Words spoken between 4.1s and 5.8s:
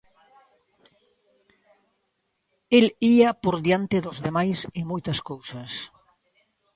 demais en moitas cousas.